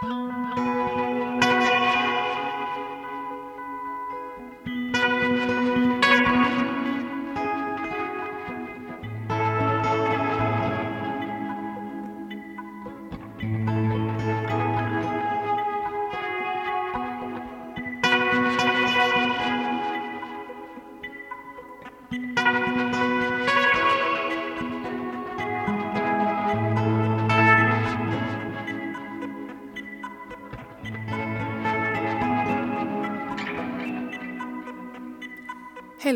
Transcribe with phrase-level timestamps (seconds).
[0.00, 0.77] Música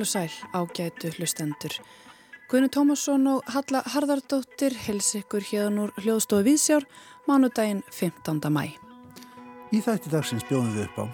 [0.03, 1.75] og sæl ágætu hlustendur.
[2.51, 6.87] Guðinu Tómasson og Halla Harðardóttir hels ykkur hérna úr hljóðstofu Vísjár
[7.29, 8.43] mánudaginn 15.
[8.51, 8.75] mæ.
[9.73, 11.07] Í þætti dagsins bjóðum við upp á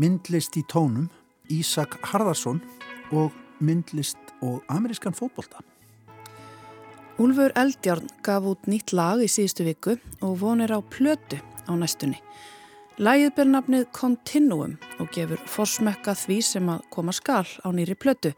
[0.00, 1.10] myndlist í tónum
[1.52, 2.62] Ísak Harðarsson
[3.12, 5.60] og myndlist og amerískan fótbolta.
[7.20, 11.36] Úlfur Eldjárn gaf út nýtt lag í síðustu viku og vonir á plötu
[11.68, 12.16] á næstunni.
[13.00, 18.34] Lægið ber nafnið Continuum og gefur forsmekka því sem að koma skal á nýri plötu.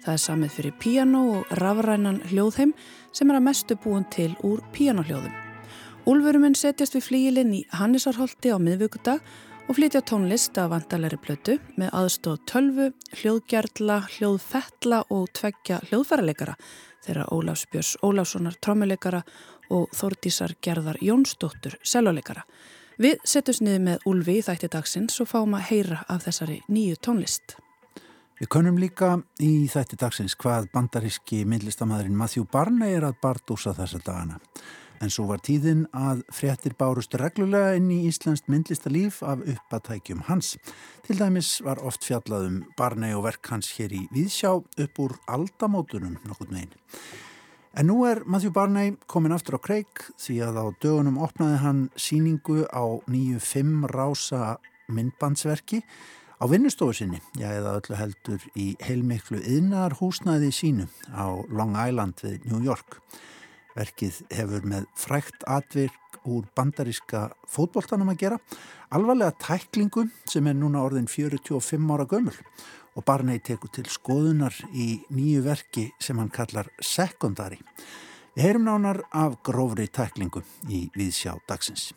[0.00, 2.72] Það er samið fyrir piano og rafrænan hljóðheim
[3.12, 5.34] sem er að mestu búin til úr pianohljóðum.
[6.08, 9.20] Úlfuruminn setjast við flíilinn í Hannisarholti á miðvíkudag
[9.68, 16.56] og flytja tónlist af vandalegri plötu með aðstóð tölvu, hljóðgerðla, hljóðfettla og tveggja hljóðfæraleikara
[17.04, 19.20] þeirra Ólafs Björns Ólafssonar trommuleikara
[19.68, 22.46] og Þordísar Gerðar Jónsdóttur selvoleikara.
[22.98, 26.96] Við setjum niður með Ulfi í þætti dagsins og fáum að heyra af þessari nýju
[27.06, 27.52] tónlist.
[28.40, 34.02] Við konum líka í þætti dagsins hvað bandaríski myndlistamæðurinn Matthew Barney er að bardúsa þessa
[34.02, 34.40] dagana.
[34.98, 40.56] En svo var tíðin að fréttir bárust reglulega inn í Íslandst myndlistalíf af uppatækjum hans.
[41.06, 45.14] Til dæmis var oft fjallað um Barney og verk hans hér í Víðsjá upp úr
[45.30, 46.74] aldamótunum nokkur meginn.
[47.78, 51.82] En nú er Matthew Barney komin aftur á kreik því að á dögunum opnaði hann
[51.94, 54.56] síningu á nýju fimm rása
[54.90, 55.78] myndbandsverki
[56.42, 62.18] á vinnustofu sinni, já eða öllu heldur í heilmiklu yðnar húsnaði sínu á Long Island
[62.26, 62.98] við New York.
[63.78, 68.40] Verkið hefur með frækt atvirk úr bandaríska fótboltanum að gera,
[68.90, 72.42] alvarlega tæklingu sem er núna orðin 45 ára gömul og
[73.06, 77.58] Barney tekur til skoðunar í nýju verki sem hann kallar Secondary.
[78.34, 81.92] Við heyrum nánar af grófri tæklingu í viðsjá dagsins.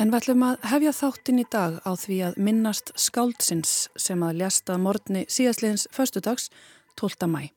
[0.00, 4.40] En við ætlum að hefja þáttin í dag á því að minnast skáldsins sem að
[4.40, 6.48] ljasta morgni síðastliðins förstudags
[6.96, 7.28] 12.
[7.28, 7.50] mæ.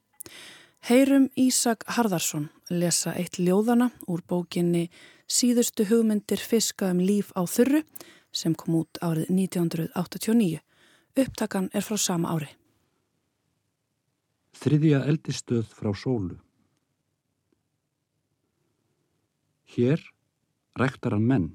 [0.84, 4.90] Heyrum Ísak Harðarsson lesa eitt ljóðana úr bókinni
[5.34, 7.82] Síðustu hugmyndir fiska um líf á þurru
[8.36, 10.60] sem kom út árið 1989.
[11.14, 12.48] Upptakan er frá sama ári.
[14.58, 16.40] Þriðja eldistöð frá sólu.
[19.76, 20.02] Hér
[20.78, 21.46] ræktar hann menn.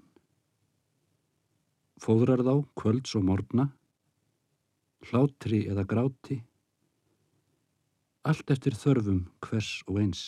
[1.98, 3.66] Fóðrar þá kvölds og morgna,
[5.10, 6.38] hlátri eða gráti,
[8.22, 10.22] allt eftir þörfum hvers og eins.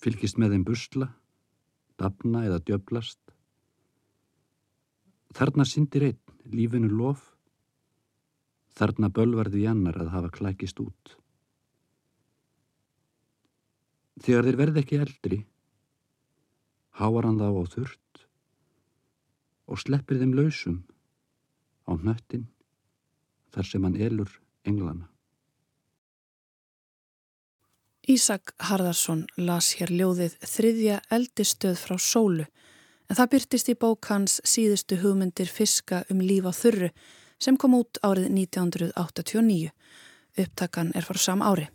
[0.00, 1.10] Fylgist með þeim busla,
[2.00, 3.20] dapna eða djöblast,
[5.38, 6.18] Þarna syndir einn,
[6.50, 7.20] lífinu lof,
[8.74, 11.12] þarna bölvarði jannar að hafa klækist út.
[14.18, 15.38] Þegar þeir verði ekki eldri,
[16.98, 18.24] háar hann þá á þurrt
[19.68, 20.80] og sleppir þeim lausum
[21.86, 22.48] á nöttin
[23.54, 24.34] þar sem hann elur
[24.66, 25.06] englana.
[28.08, 32.48] Ísak Harðarsson las hér ljóðið þriðja eldistöð frá sólu
[33.08, 36.90] en það byrtist í bók hans síðustu hugmyndir fiska um líf á þurru
[37.40, 39.72] sem kom út árið 1989.
[40.38, 41.68] Upptakan er fór sam ári.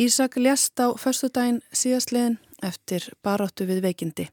[0.00, 4.28] Ísak lést á förstudaginn síðastliðin eftir baróttu við veikindi.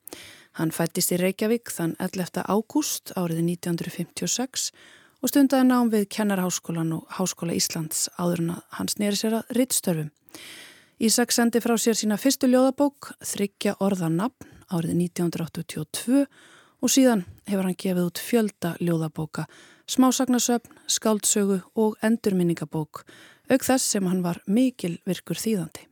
[0.58, 2.42] Hann fættist í Reykjavík þann 11.
[2.48, 4.72] ágúst árið 1956
[5.20, 10.10] og stundaði nám við Kennarháskólan og Háskóla Íslands áður en hans nýri sér að rittstörfum.
[11.00, 16.24] Ísak sendi frá sér sína fyrstu ljóðabók, Þryggja orða nafn árið 1982
[16.80, 19.46] og síðan hefur hann gefið út fjölda ljóðabóka,
[19.90, 23.04] smásagnasöfn, skáldsögu og endurminningabók,
[23.50, 25.90] auk þess sem hann var mikil virkur þýðandi.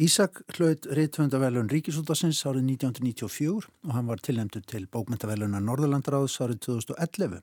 [0.00, 7.42] Ísak hlaut reyðtöfundavelun Ríkisútasins árið 1994 og hann var tilnæmtur til bókmyndaveluna Norðurlandaráðs árið 2011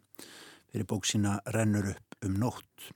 [0.71, 2.89] fyrir bók sína Rennur upp um nótt.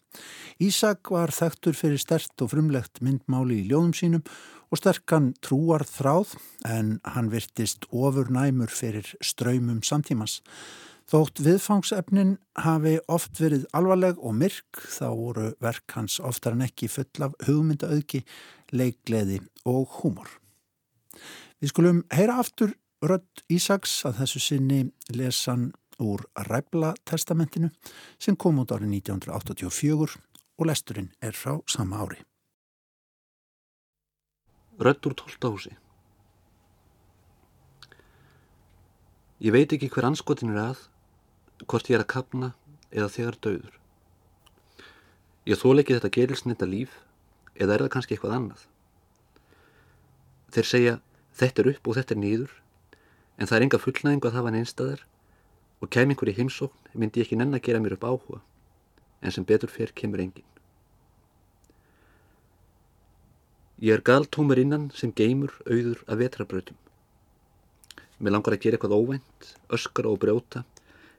[0.57, 4.25] Ísak var þekktur fyrir stert og frumlegt myndmáli í ljóðum sínum
[4.71, 6.37] og sterkan trúar þráð
[6.67, 10.39] en hann virtist ofur næmur fyrir ströymum samtímas.
[11.11, 16.87] Þótt viðfangsefnin hafi oft verið alvarleg og myrk þá voru verk hans oftar en ekki
[16.87, 18.23] full af hugmyndaauðki,
[18.71, 20.29] leikleði og húmor.
[21.59, 22.71] Við skulum heyra aftur
[23.03, 24.81] rödd Ísaks að þessu sinni
[25.11, 27.73] lesan úr Ræbla testamentinu
[28.21, 30.19] sem kom út árið 1984
[30.61, 32.23] og lesturinn er frá sama ári.
[34.81, 35.75] Rödd úr tóltahúsi
[39.41, 40.81] Ég veit ekki hver anskotin er að,
[41.65, 42.51] hvort ég er að kapna
[42.93, 43.77] eða þegar döður.
[45.49, 46.99] Ég þól ekki þetta gerilsnita líf
[47.55, 48.67] eða er það kannski eitthvað annað.
[50.53, 50.93] Þeir segja
[51.41, 52.53] þetta er upp og þetta er nýður
[53.37, 55.03] en það er enga fullnæðingu að hafa neinstæðar
[55.81, 58.43] og kem einhverju heimsókn myndi ég ekki nenn að gera mér upp áhuga
[59.25, 60.50] en sem betur fyrr kemur engin.
[63.81, 66.75] Ég er galtómur innan sem geymur auður af vetrabrautum.
[68.21, 70.61] Mér langar að gera eitthvað óvænt, öskara og brjóta,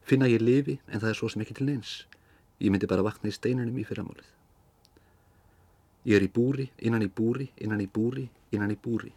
[0.07, 1.97] finna ég lifi en það er svo sem ekki til neins.
[2.63, 4.31] Ég myndi bara vakna í steinunum í fyrramálið.
[6.07, 9.11] Ég er í búri, innan í búri, innan í búri, innan í búri.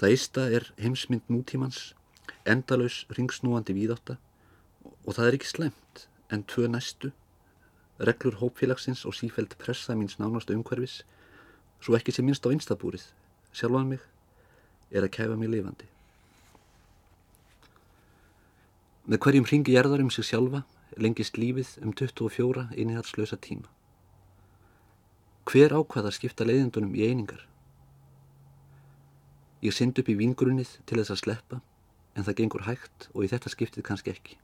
[0.00, 1.92] Það eista er heimsmynd nútímans,
[2.48, 4.16] endalauðs ringsnúandi víðátta
[5.04, 7.12] og það er ekki slemt en tvö næstu,
[8.00, 11.02] reglur hópfélagsins og sífælt pressa míns nánastu umhverfis,
[11.82, 13.04] svo ekki sem minnst á einstabúrið,
[13.52, 14.02] sjálfan mig,
[14.94, 15.88] er að kæfa mig lifandi.
[19.10, 20.62] Með hverjum ringi gerðar um sig sjálfa
[21.02, 23.66] lengist lífið um 24 innihaldslösa tíma.
[25.48, 27.42] Hver ákvaða skipta leiðindunum í einingar?
[29.62, 31.60] Ég synd upp í vingrunnið til þess að sleppa
[32.14, 34.38] en það gengur hægt og í þetta skiptið kannski ekki.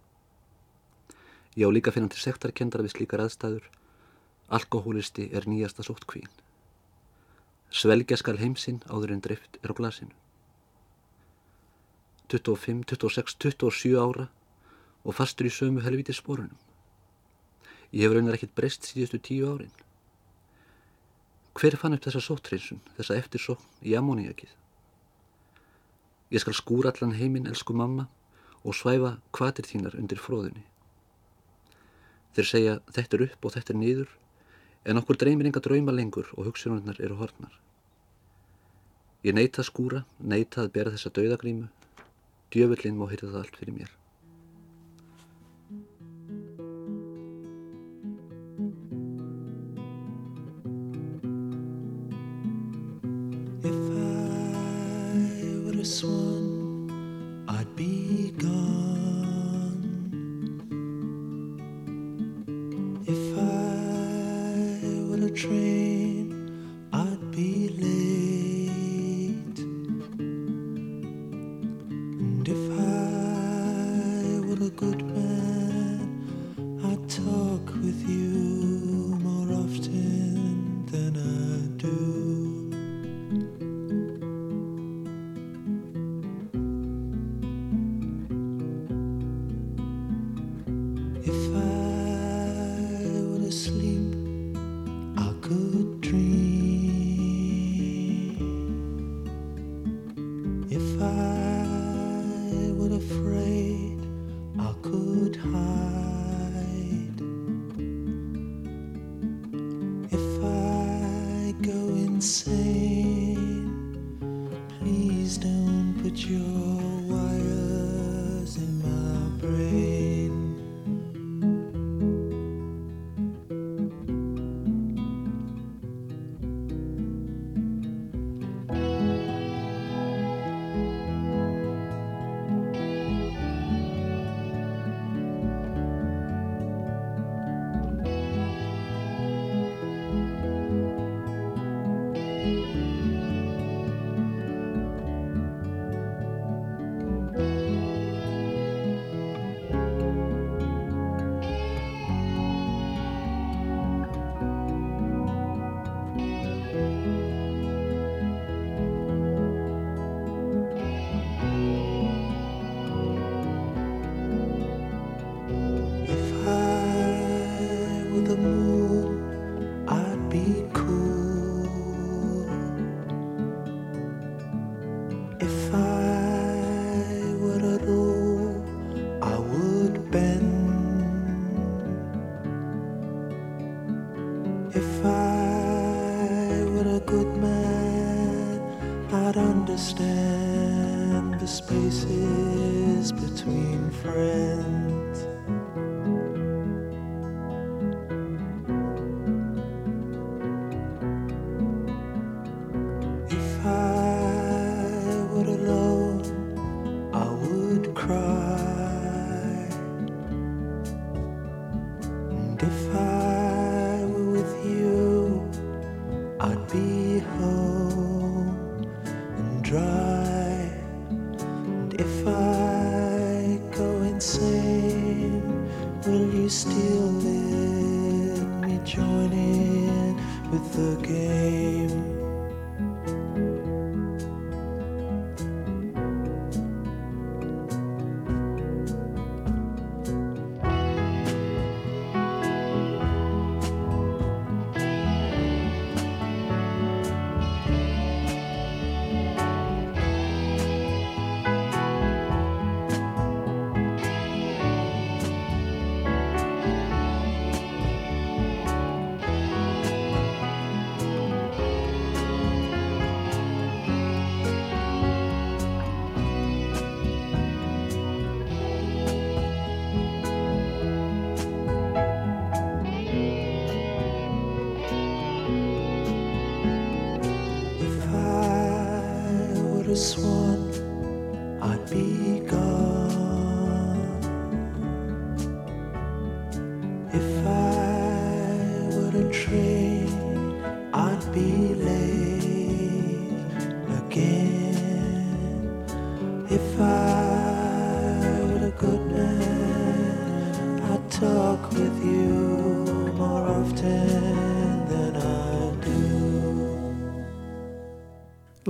[1.55, 3.64] Ég á líka finnandi sektarkendara við slíkar aðstæður.
[4.49, 6.31] Alkohólisti er nýjasta sótt kvín.
[7.69, 10.15] Svelgja skal heimsinn áður en drift er á glasinu.
[12.32, 14.29] 25, 26, 27 ára
[15.05, 16.56] og fastur í sömu helviti spórunum.
[17.93, 19.73] Ég hefur raunar ekkert breyst síðustu tíu árin.
[21.56, 24.53] Hver fann upp þessa sóttrinsun, þessa eftirsókn í ammóniakið?
[26.31, 28.05] Ég skal skúra allan heiminn, elsku mamma,
[28.61, 30.65] og svæfa kvatir þínar undir fróðunni.
[32.37, 34.11] Þeir segja þetta er upp og þetta er niður,
[34.85, 37.55] en okkur dreymir enga drauma lengur og hugsunarnar eru hornar.
[39.27, 41.67] Ég neyta að skúra, neyta að bera þessa dauðagrímu,
[42.55, 43.95] djöfullin má hýrða það allt fyrir mér.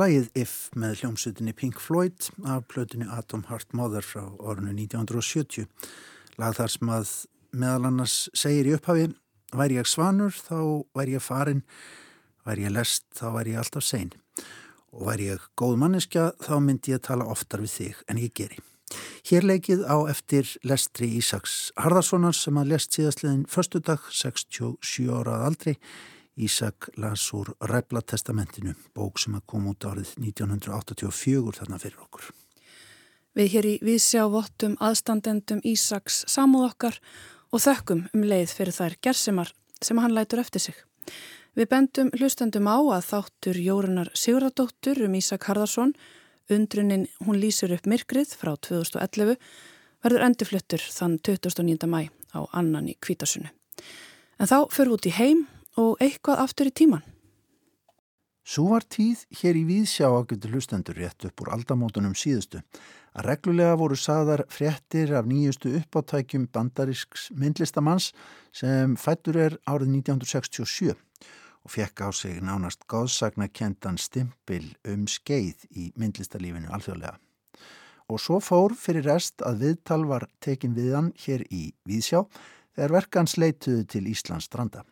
[0.09, 5.67] Lægið If með hljómsutinni Pink Floyd af plötunni Atom Heart Mother frá orðinu 1970.
[6.41, 7.11] Lag þar sem að
[7.53, 9.05] meðal annars segir í upphafi
[9.53, 11.61] væri ég svanur þá væri ég farin,
[12.49, 14.15] væri ég lest þá væri ég alltaf sein
[14.97, 18.63] og væri ég góð manneskja þá myndi ég tala oftar við þig en ég geri.
[19.29, 25.51] Hér leikið á eftir lestri Ísaks Harðarssonar sem að lest síðastliðin förstu dag 67 árað
[25.51, 25.77] aldrei
[26.39, 32.29] Ísak las úr Ræblatestamentinu, bók sem að koma út árið 1984 þarna fyrir okkur.
[33.35, 37.01] Við hér í Vísjá vottum aðstandendum Ísaks samúð okkar
[37.51, 39.53] og þökkum um leið fyrir þær gersimar
[39.83, 40.79] sem hann lætur eftir sig.
[41.59, 45.95] Við bendum hlustendum á að þáttur Jórunar Sigurðardóttur um Ísak Harðarsson,
[46.51, 49.35] undrunin hún lýsir upp myrkrið frá 2011,
[50.07, 51.91] verður endurfluttur þann 29.
[51.91, 53.51] mæ á annan í Kvítasunnu.
[54.39, 57.07] En þá fyrir út í heim og eitthvað aftur í tíman.
[58.49, 62.63] Svo var tíð hér í Víðsjá getur hlustendur rétt upp úr aldamótunum síðustu
[63.13, 68.15] að reglulega voru saðar fréttir af nýjustu uppáttækjum bandarisks myndlistamanns
[68.57, 75.69] sem fættur er árið 1967 og fekk á sig nánast gáðsagna kentan stimpil um skeið
[75.77, 77.19] í myndlistalífinu alþjóðlega.
[78.09, 82.25] Og svo fór fyrir rest að viðtal var tekin við hann hér í Víðsjá
[82.73, 84.89] þegar verkans leituðu til Íslands stranda.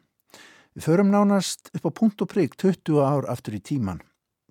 [0.76, 4.02] Við förum nánast upp á punkt og prigg 20 ár aftur í tíman.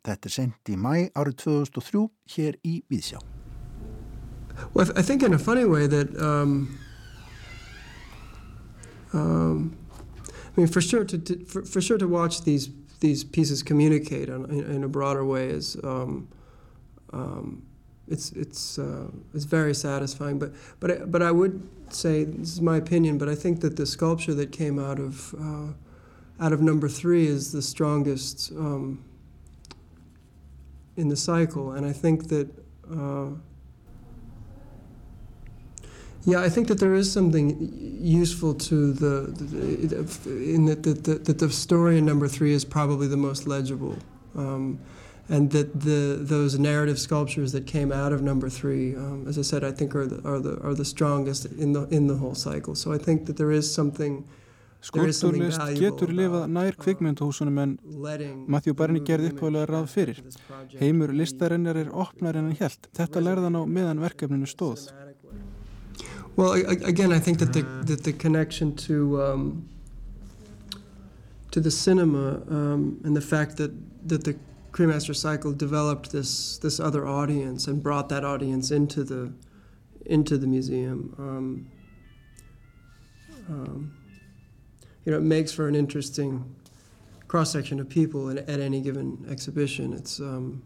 [0.06, 3.22] Þetta er sendt í mæ árið 2003 hér í Víðsjá.
[4.74, 6.80] Well, I, think in a funny way that, um,
[9.14, 9.78] um,
[10.24, 12.70] I mean, for sure to, to for, for sure to watch these
[13.02, 16.28] these pieces communicate in, in a broader way is um,
[17.12, 17.62] um,
[18.08, 20.40] it's it's uh, it's very satisfying.
[20.40, 23.76] But but I, but I would say this is my opinion, but I think that
[23.76, 25.74] the sculpture that came out of uh,
[26.40, 29.04] out of number three is the strongest um,
[30.98, 32.50] in the cycle, and I think that.
[32.90, 33.30] Uh,
[36.28, 41.20] yeah, I think that there is something useful to the, the in that the, the,
[41.20, 43.96] that the story in number three is probably the most legible,
[44.36, 44.80] um,
[45.30, 49.44] and that the those narrative sculptures that came out of number three, um, as I
[49.44, 52.34] said, I think are the, are the are the strongest in the in the whole
[52.34, 52.74] cycle.
[52.74, 54.28] So I think that there is something.
[54.94, 57.78] There is something Skulptúrlist valuable getur lifað nær kvikmyndahúsunum en
[58.48, 60.22] Matthew Barney gerði image ráð fyrir.
[60.80, 62.90] Heimur listarinnar er opnar en hann hjælt.
[62.94, 64.90] Þetta lærði hann á meðan verkefninu stóð.
[66.36, 69.70] Well, I, I- again, I think that the that the connection to um,
[71.52, 73.72] to the cinema um, and the fact that
[74.10, 74.36] that the
[74.72, 79.32] Cremaster Cycle developed this this other audience and brought that audience into the
[80.06, 81.16] into the museum.
[81.18, 81.68] Um,
[83.50, 83.94] um,
[85.06, 86.44] you know, it makes for an interesting
[87.28, 89.94] cross section of people at, at any given exhibition.
[89.94, 90.62] It's um,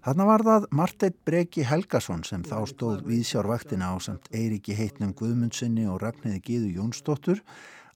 [0.00, 5.84] Þarna var það Marteit Breki Helgason sem þá stóð viðsjárvaktina á samt Eiriki Heitnum Guðmundsinni
[5.88, 7.42] og Ragnhiði Gíðu Jónsdóttur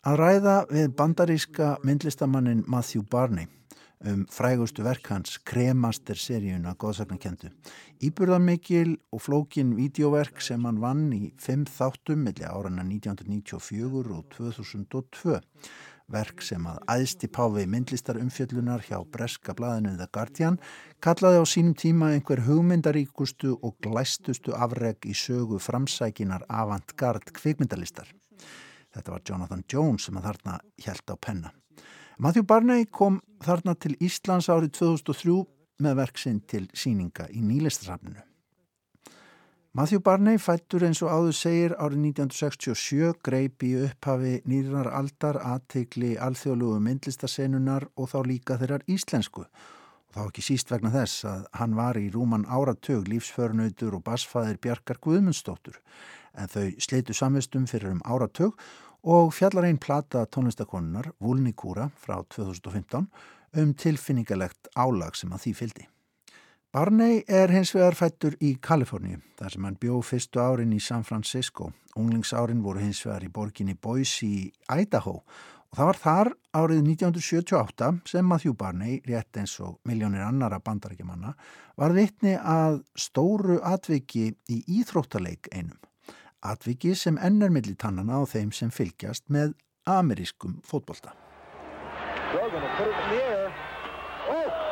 [0.04, 3.48] að ræða við bandaríska myndlistamannin Matthew Barney
[4.10, 7.50] um frægustu verk hans Kremaster-seríuna góðsagnakendu.
[8.04, 15.40] Íburðarmikil og flókin vídeoverk sem hann vann í fimm þáttum millir árana 1994 og 2002.
[16.12, 20.58] verk sem að æðsti páfi myndlistar umfjöllunar hjá breska blaðinu The Guardian
[21.00, 28.12] kallaði á sínum tíma einhver hugmyndaríkustu og glæstustu afreg í sögu framsækinar avantgard kvikmyndalistar.
[28.92, 31.54] Þetta var Jonathan Jones sem að þarna hjælt á penna.
[32.16, 35.34] Matthew Barney kom þarna til Íslands árið 2003
[35.82, 38.22] með verksinn til síninga í nýlistasafninu.
[39.74, 46.12] Matthew Barney fættur eins og áður segir árið 1967 greip í upphafi nýrar aldar aðtegli
[46.22, 49.42] alþjóðlugu myndlistasennunar og þá líka þeirrar íslensku.
[49.42, 54.62] Og þá ekki síst vegna þess að hann var í rúman áratög lífsförnautur og basfæðir
[54.62, 55.82] Bjarkar Guðmundsdóttur
[56.38, 58.54] en þau sleitu samvistum fyrir um áratög
[59.04, 63.08] og fjallar einn plata tónlistakonunnar Vulnikúra frá 2015
[63.60, 65.88] um tilfinningalegt álag sem að því fyldi.
[66.74, 71.04] Barney er hins vegar fættur í Kaliforníu þar sem hann bjó fyrstu árin í San
[71.06, 71.68] Francisco.
[71.94, 74.40] Unglingsárin voru hins vegar í borginni Boise í
[74.72, 80.60] Idaho og það var þar árið 1978 sem Matthew Barney, rétt eins og miljónir annara
[80.62, 81.34] bandarækjumanna,
[81.76, 85.78] var vitni að stóru atviki í íþróttaleik einum.
[86.44, 89.54] Atviki sem ennur milli tannana á þeim sem fylgjast með
[89.88, 91.14] amerískum fótbolta.
[94.28, 94.64] Oh.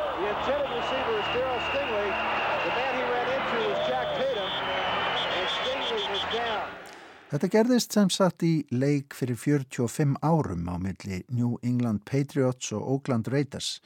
[7.33, 12.85] Þetta gerðist sem sagt í leik fyrir 45 árum á milli New England Patriots og
[12.85, 13.79] Oakland Raiders.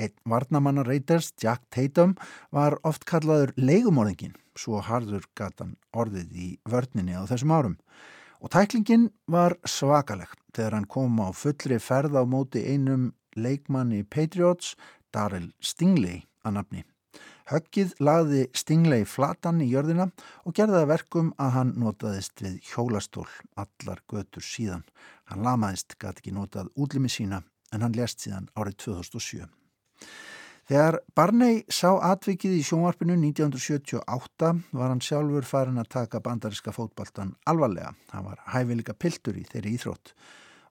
[0.00, 2.14] Einn varnamanna Raiders, Jack Tatum,
[2.50, 7.76] var oft kallaður leigumorðingin, svo harður gatan orðið í vörninni á þessum árum.
[8.42, 14.74] Og tæklingin var svakaleg þegar hann kom á fullri ferð á móti einum leikmanni Patriots,
[15.14, 16.82] Daryl Stingley að nafni.
[17.52, 20.08] Höggið lagði Stingley flatan í jörðina
[20.46, 23.26] og gerði það verkum að hann notaðist við hjólastól
[23.60, 24.86] allar götur síðan.
[25.28, 29.61] Hann lamaðist, gæti ekki notað útlimi sína en hann lest síðan árið 2007.
[30.70, 37.34] Þegar Barney sá atvikið í sjónvarpinu 1978 var hann sjálfur farin að taka bandariska fótbaltan
[37.50, 37.90] alvarlega.
[38.14, 40.14] Hann var hæfileika piltur í þeirri íþrótt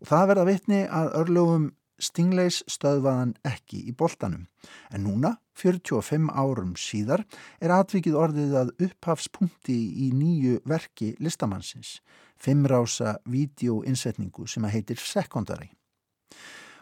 [0.02, 1.70] og það verða vitni að örlögum
[2.02, 4.48] Stingleys stöðvaðan ekki í boltanum.
[4.90, 7.28] En núna, 45 árum síðar,
[7.62, 12.00] er atvikið orðið að upphafspunkti í nýju verki listamannsins,
[12.42, 15.70] fimmrása vídeoinsetningu sem heitir Secondary.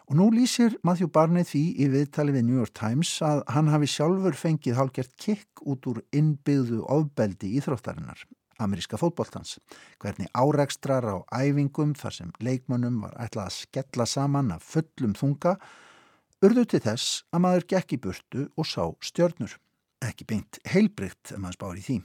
[0.09, 3.85] Og nú lýsir Matthew Barney því í viðtali við New York Times að hann hafi
[3.93, 8.23] sjálfur fengið hálgjert kikk út úr innbyggðu ofbeldi íþróttarinnar
[8.59, 9.59] ameríska fótbóltans.
[10.01, 15.55] Hvernig árekstrar á æfingum þar sem leikmönnum var ætlað að skella saman af fullum þunga
[16.41, 19.57] urðu til þess að maður gekk í burtu og sá stjörnur.
[20.03, 22.01] Ekki beint heilbrygt ef maður spáir í því.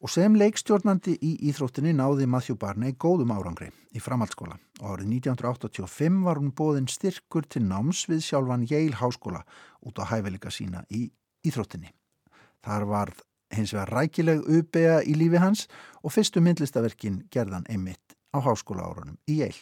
[0.00, 6.22] Og sem leikstjórnandi í Íþróttinni náði Matthew Barney góðum árangri í framhaldsskóla og árið 1985
[6.24, 9.42] var hún bóðinn styrkur til náms við sjálfan Yale Háskóla
[9.84, 11.10] út á hæfileika sína í
[11.44, 11.92] Íþróttinni.
[12.64, 13.20] Þar varð
[13.52, 15.66] hins vegar rækileg uppega í lífi hans
[16.00, 19.60] og fyrstu myndlistaverkin gerðan einmitt á háskóla árunum í Eil.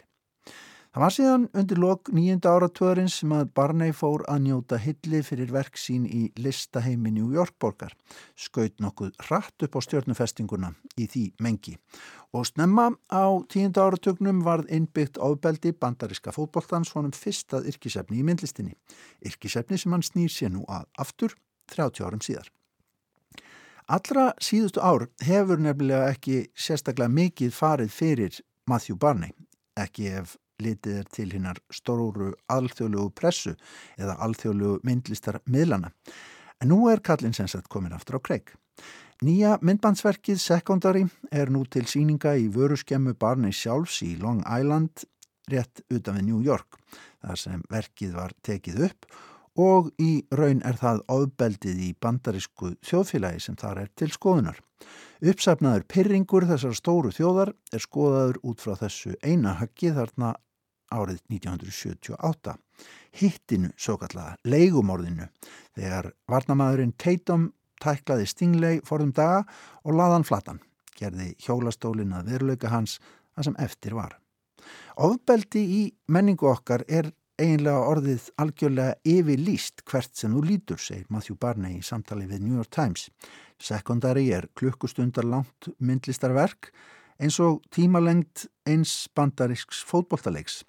[0.89, 5.51] Það var síðan undir lok nýjunda áratöðurins sem að Barney fór að njóta hilli fyrir
[5.53, 7.93] verk sín í listaheimi New York borgar,
[8.41, 11.77] skaut nokkuð rætt upp á stjórnufestinguna í því mengi.
[12.33, 18.73] Og snemma á tíunda áratögnum varð innbyggt ábeldi bandariska fótbolltans honum fyrstað yrkisefni í myndlistinni,
[19.29, 21.37] yrkisefni sem hann snýr sér nú að aftur
[21.69, 22.49] 30 árum síðar.
[23.93, 29.37] Allra síðustu ár hefur nefnilega ekki sérstaklega mikið farið fyrir Matthew Barney,
[29.77, 33.55] ekki ef litið er til hinnar stóru alþjóðlugu pressu
[33.99, 35.93] eða alþjóðlugu myndlistar miðlana.
[36.59, 38.55] En nú er Kallin Sensat komin aftur á kreik.
[39.23, 45.07] Nýja myndbandsverkið Secondary er nú til síninga í vöruskemmu Barney sjálfs í Long Island
[45.51, 46.79] rétt utan við New York,
[47.25, 49.09] þar sem verkið var tekið upp
[49.59, 54.61] og í raun er það ofbeldið í bandarísku þjóðfélagi sem þar er til skoðunar.
[55.19, 60.37] Uppsæfnaður pyrringur þessar stóru þjóðar er skoðaður út frá þessu eina höggi þarna
[60.95, 62.57] árið 1978.
[63.19, 65.29] Hittinu, svo kallega, leigumorðinu,
[65.77, 67.51] þegar varnamæðurinn Tatum
[67.83, 69.45] tæklaði Stingley forðum daga
[69.85, 70.63] og laðan flatan,
[70.99, 72.99] gerði hjólastólin að veruleika hans
[73.39, 74.19] að sem eftir var.
[74.99, 81.39] Ofbeldi í menningu okkar er eiginlega orðið algjörlega yfirlýst hvert sem þú lítur, segir Matthew
[81.39, 83.07] Barney í samtali við New York Times.
[83.63, 86.73] Secondary er klukkustundar langt myndlistarverk
[87.19, 90.63] eins og tímalengt eins bandarisks fótbolltaleiks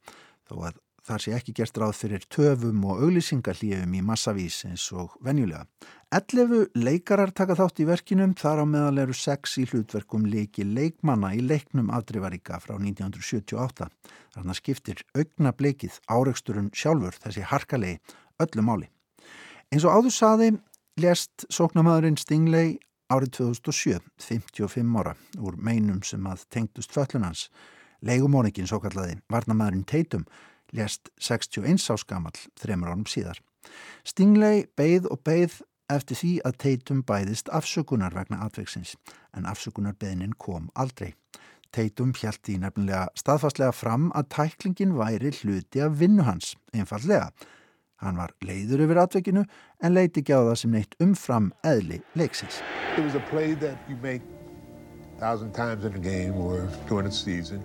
[0.49, 5.15] þó að þar sé ekki gerst ráð fyrir töfum og auglýsingarlífum í massavís eins og
[5.25, 5.65] venjulega.
[6.13, 11.31] 11 leikarar taka þátt í verkinum, þar á meðal eru 6 í hlutverkum leiki leikmanna
[11.37, 13.89] í leiknum afdrifaríka frá 1978.
[14.35, 18.89] Þarna skiptir augna bleikið áreiksturinn sjálfur þessi harkalegi öllu máli.
[19.69, 20.51] Eins og áður saði
[20.99, 22.77] lest sóknamaðurinn Stingley
[23.09, 27.47] árið 2007, 55 ára, úr meinum sem að tengdust föllunans.
[28.05, 30.25] Leigumóningin svo kallaði Varnamæðurinn Teitum
[30.75, 33.41] lést 61 áskamall þreymur árum síðar.
[34.07, 38.95] Stingley beigð og beigð eftir því að Teitum bæðist afsökunar vegna atveiksins
[39.35, 41.15] en afsökunarbeðinin kom aldrei.
[41.73, 47.29] Teitum hjælti nefnilega staðfastlega fram að tæklingin væri hluti af vinnu hans, einfallega.
[47.99, 49.41] Hann var leiður yfir atveikinu
[49.83, 52.61] en leiti ekki á það sem neitt umfram eðli leiksins.
[52.97, 54.21] It was a play that you make
[55.17, 57.63] a thousand times in a game or during a season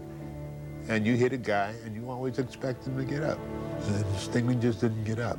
[0.88, 3.38] and you hit a guy and you always expect him to get up.
[3.86, 5.38] And Stingley just didn't get up.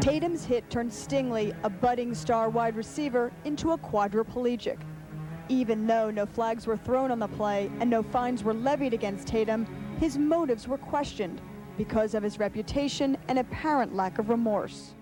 [0.00, 4.78] Tatum's hit turned Stingley, a budding star wide receiver, into a quadriplegic.
[5.48, 9.28] Even though no flags were thrown on the play and no fines were levied against
[9.28, 9.66] Tatum,
[10.00, 11.40] his motives were questioned
[11.84, 14.94] because of his reputation and apparent lack of remorse.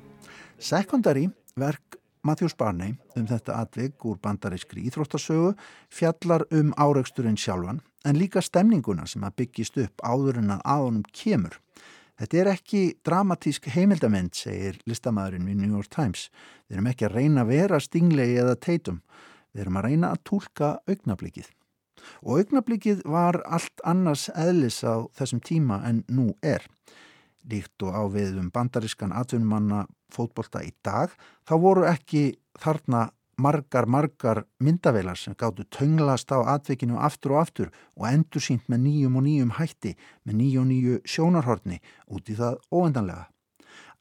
[0.58, 5.54] Secondary verk Matthews Barney um þetta atvig úr bandarískri íþróttasögu
[5.92, 11.06] fjallar um áreiksturinn sjálfan en líka stemninguna sem að byggist upp áður en að aðunum
[11.12, 11.56] kemur.
[12.20, 16.28] Þetta er ekki dramatísk heimildamind, segir listamæðurinn við New York Times.
[16.68, 19.00] Við erum ekki að reyna að vera stinglegi eða teitum.
[19.52, 21.48] Við erum að reyna að tólka augnablikið.
[22.22, 26.66] Og augnablikið var allt annars eðlis á þessum tíma en nú er.
[27.50, 31.12] Líkt og á við um bandarískan atvinnumanna fótbolta í dag,
[31.46, 33.08] þá voru ekki þarna
[33.40, 38.84] margar, margar myndavelar sem gáttu tönglast á atveikinu aftur og aftur og endur sínt með
[38.86, 43.28] nýjum og nýjum hætti, með nýju og nýju sjónarhortni út í það óendanlega.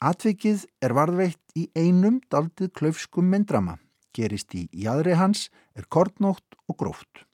[0.00, 3.78] Atveikið er varðveitt í einum daldið klaufskum myndrama,
[4.16, 7.29] gerist í jæðri hans, er kortnótt og gróft.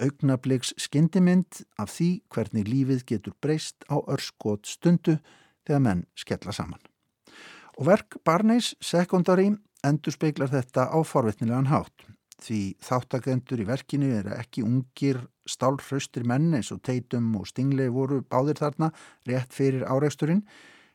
[0.00, 5.18] Augnabliks skyndimynd af því hvernig lífið getur breyst á örskot stundu
[5.66, 6.80] þegar menn skella saman.
[7.78, 9.50] Og verk Barneys Secondary
[9.86, 12.06] endur speiklar þetta á forvetnilegan hátt.
[12.40, 18.22] Því þáttakendur í verkinu er ekki ungir stálhraustir menn eins og teitum og stinglei voru
[18.24, 18.90] báðir þarna
[19.28, 20.44] rétt fyrir áreiksturinn,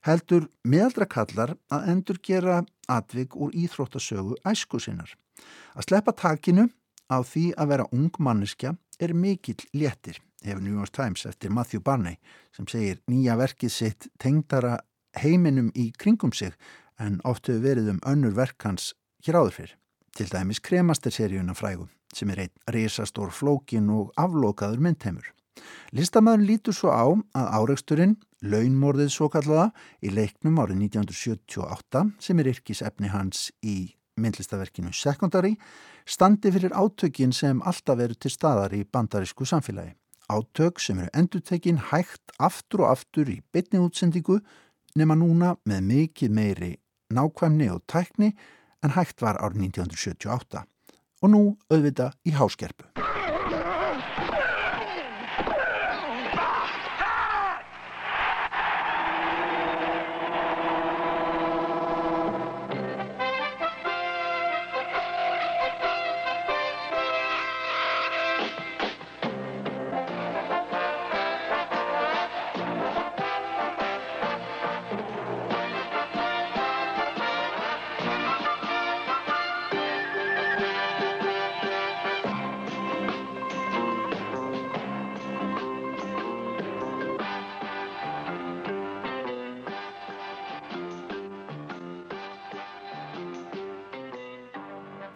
[0.05, 5.11] heldur meðaldra kallar að endur gera atvig úr íþróttasögu æsku sinnar.
[5.77, 6.69] Að sleppa takinu
[7.09, 11.81] á því að vera ung manneskja er mikill léttir, hefur New York Times eftir Matthew
[11.83, 12.19] Barney
[12.55, 14.77] sem segir nýja verkið sitt tengdara
[15.19, 16.55] heiminum í kringum sig
[16.99, 18.93] en oft hefur verið um önnur verkans
[19.25, 19.73] hér áður fyrr.
[20.15, 25.27] Til dæmis kremasterseríuna frægum sem er einn risastór flókin og aflokaður myndheimur.
[25.95, 27.05] Listamæðun lítur svo á
[27.35, 29.69] að áreiksturinn, launmorðið svo kallaða,
[30.03, 35.55] í leiknum árið 1978 sem er yrkisefni hans í myndlistaverkinu Secondary,
[36.05, 39.95] standi fyrir átökin sem alltaf eru til staðar í bandarísku samfélagi.
[40.29, 44.39] Átök sem eru endutekin hægt aftur og aftur í bytni útsendingu
[44.95, 46.71] nema núna með mikið meiri
[47.13, 48.33] nákvæmni og tækni
[48.83, 50.65] en hægt var árið 1978
[51.21, 53.04] og nú auðvita í háskerpu.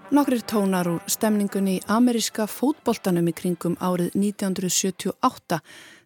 [0.09, 5.59] Nokkrir tónar úr stemningunni í ameríska fótboltanum í kringum árið 1978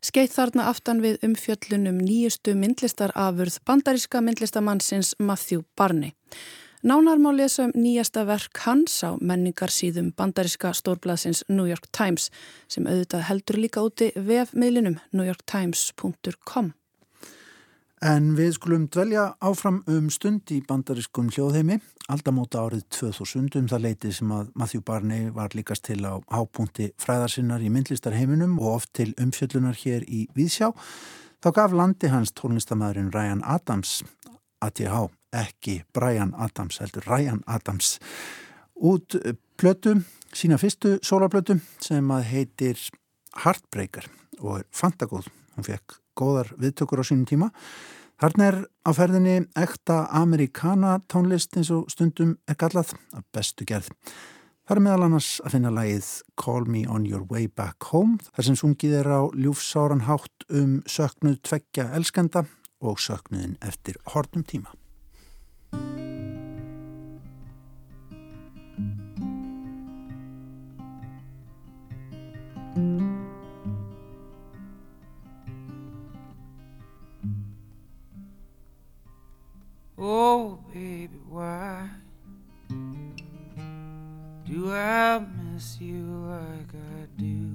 [0.03, 6.11] skeitt þarna aftan við umfjöllunum nýjustu myndlistarafurð bandaríska myndlistamannsins Matthew Barney.
[6.83, 12.27] Nánar má lesa um nýjasta verk hans á menningarsýðum bandaríska stórblaðsins New York Times
[12.67, 16.73] sem auðvitað heldur líka úti vefmiðlinum newyorktimes.com.
[18.03, 21.77] En við skulum dvelja áfram um stund í bandariskum hljóðheimi,
[22.11, 26.89] aldamóta árið 2000 um það leiti sem að Matthew Barney var líkast til á hápunkti
[26.99, 30.73] fræðarsinnar í myndlistarheiminum og oft til umfjöllunar hér í Víðsjá.
[31.39, 34.01] Þá gaf landi hans tónlistamæðurinn Ryan Adams,
[34.59, 38.01] ATH, ekki Brian Adams, heldur Ryan Adams,
[38.75, 39.15] út
[39.55, 40.01] plötu,
[40.35, 42.87] sína fyrstu sólarplötu sem að heitir
[43.45, 44.11] Heartbreaker
[44.41, 45.31] og er fantagóð.
[45.55, 47.49] Hún fekk góðar viðtökur á sínum tíma.
[48.21, 53.89] Þarna er á ferðinni ekta amerikana tónlist eins og stundum er gallað af bestu gerð.
[54.63, 58.47] Það er meðal annars að finna lægið Call Me On Your Way Back Home þar
[58.47, 62.45] sem sungið er á ljúfsáran hátt um söknuð tveggja elskenda
[62.79, 64.71] og söknuðin eftir hortum tíma.
[79.95, 81.87] Oh, baby, why
[82.67, 87.51] do I miss you like I do?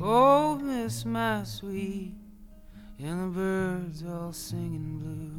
[0.00, 2.16] Oh, miss my sweet,
[2.98, 5.30] and the birds all singing blue.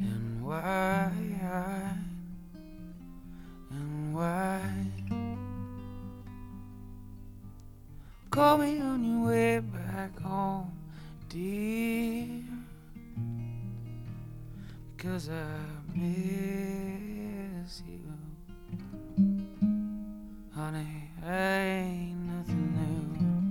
[0.00, 1.12] And why,
[3.70, 4.60] and why?
[8.30, 10.72] Call me on your way back home
[11.28, 12.42] dear,
[14.96, 15.46] because I
[15.94, 18.00] miss you.
[20.54, 22.72] Honey, ain't nothing
[23.12, 23.44] new.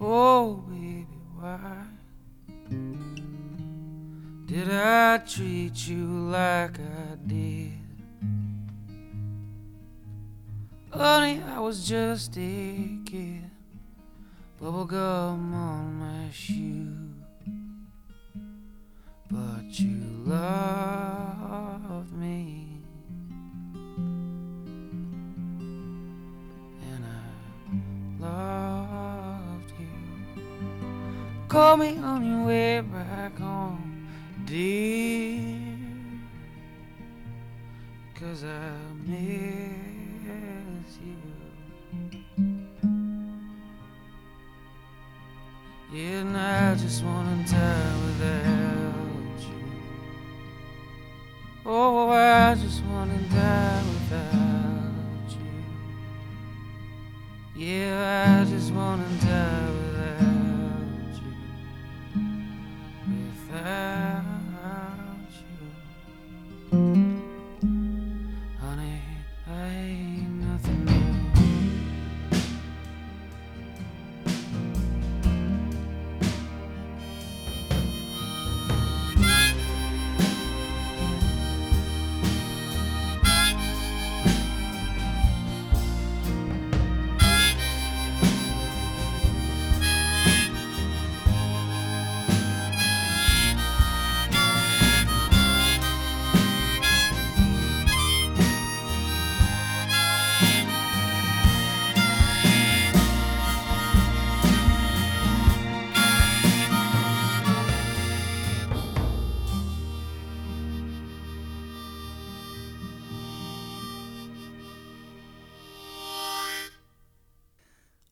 [0.00, 1.06] Oh, baby,
[1.38, 1.84] why
[4.46, 6.99] did I treat you like I
[10.92, 13.48] Honey, I was just a kid.
[14.60, 17.14] Bubblegum on my shoe.
[19.30, 22.80] But you loved me.
[26.90, 30.42] And I loved you.
[31.46, 34.08] Call me on your way back home,
[34.44, 35.56] dear.
[38.16, 38.72] Cause I
[39.06, 39.89] miss
[45.92, 48.59] Yeah, and I just wanna die without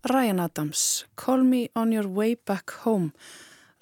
[0.08, 3.10] Ryan Adams, Call Me On Your Way Back Home,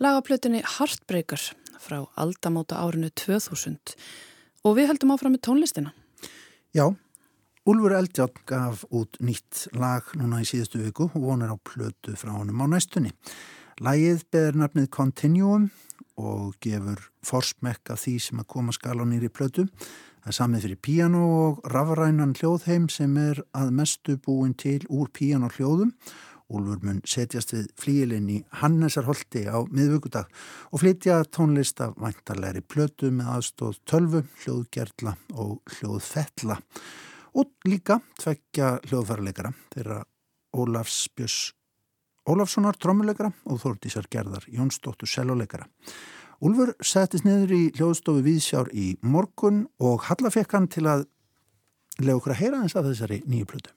[0.02, 1.40] lagaplutinni Heartbreaker
[1.78, 3.94] frá aldamóta árinu 2000
[4.66, 5.92] og við heldum áfram með tónlistina.
[6.74, 6.88] Já,
[7.66, 12.34] Úlfur Eldjátt gaf út nýtt lag núna í síðustu viku og vonar á plötu frá
[12.34, 13.14] honum á næstunni.
[13.82, 15.70] Lægið beður nafnið Continuum
[16.16, 19.66] og gefur forsmekk af því sem að koma skal á nýri plötu.
[20.24, 25.12] Það er samið fyrir píano og rafrænan hljóðheim sem er að mestu búin til úr
[25.14, 25.92] píano hljóðum.
[26.46, 30.30] Úlfur mun setjast við flíilinn í Hannesarholti á miðvöggudag
[30.70, 36.60] og flytja tónlist af væntarlegri plötu með aðstóð tölvu, hljóðgerla og hljóðfella.
[37.36, 40.00] Og líka tveggja hljóðfærarleikara þeirra
[40.56, 41.52] Ólafs Björns
[42.26, 45.68] Ólafssonar trommuleikara og Þórdísar Gerðar Jónsdóttur seljuleikara.
[46.42, 51.06] Úlfur settist niður í hljóðstofu Víðsjár í morgun og Halla fekk hann til að
[52.02, 53.76] lega okkur að heyra eins af þessari nýju plötu.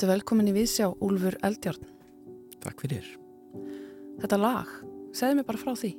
[0.00, 1.82] Vertu velkomin í Vísjá, Úlfur Eldjárn.
[2.64, 3.04] Takk fyrir.
[4.22, 4.70] Þetta lag,
[5.12, 5.90] segðu mér bara frá því.